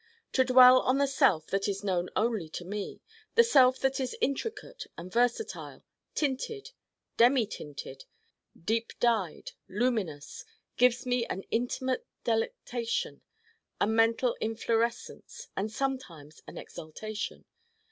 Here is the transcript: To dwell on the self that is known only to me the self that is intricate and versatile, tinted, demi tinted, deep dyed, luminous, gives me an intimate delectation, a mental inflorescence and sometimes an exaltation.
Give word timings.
To 0.31 0.43
dwell 0.43 0.79
on 0.79 0.97
the 0.97 1.05
self 1.05 1.45
that 1.51 1.67
is 1.67 1.83
known 1.83 2.09
only 2.15 2.49
to 2.49 2.65
me 2.65 3.01
the 3.35 3.43
self 3.43 3.77
that 3.81 3.99
is 3.99 4.17
intricate 4.19 4.87
and 4.97 5.13
versatile, 5.13 5.83
tinted, 6.15 6.71
demi 7.17 7.45
tinted, 7.45 8.05
deep 8.59 8.93
dyed, 8.99 9.51
luminous, 9.69 10.43
gives 10.75 11.05
me 11.05 11.27
an 11.27 11.43
intimate 11.51 12.07
delectation, 12.23 13.21
a 13.79 13.85
mental 13.85 14.35
inflorescence 14.41 15.49
and 15.55 15.71
sometimes 15.71 16.41
an 16.47 16.57
exaltation. 16.57 17.45